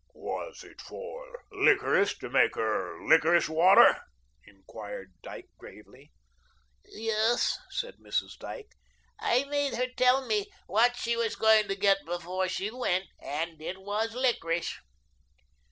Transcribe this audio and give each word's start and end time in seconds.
"Was 0.15 0.63
it 0.63 0.81
for 0.81 1.43
licorice 1.51 2.17
to 2.17 2.27
make 2.31 2.55
her 2.55 2.99
licorice 3.07 3.47
water?" 3.47 4.01
inquired 4.47 5.13
Dyke 5.21 5.49
gravely. 5.59 6.11
"Yes," 6.83 7.59
said 7.69 7.97
Mrs. 7.97 8.35
Dyke. 8.39 8.71
"I 9.19 9.43
made 9.43 9.75
her 9.75 9.89
tell 9.95 10.25
me 10.25 10.47
what 10.65 10.95
she 10.95 11.15
was 11.15 11.35
going 11.35 11.67
to 11.67 11.75
get 11.75 12.03
before 12.03 12.47
she 12.47 12.71
went, 12.71 13.05
and 13.19 13.61
it 13.61 13.79
was 13.79 14.15
licorice." 14.15 14.73